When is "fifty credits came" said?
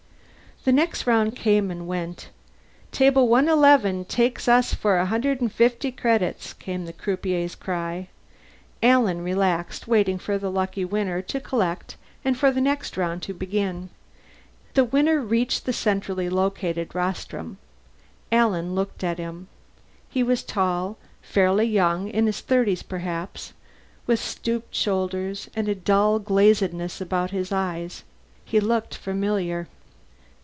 5.51-6.85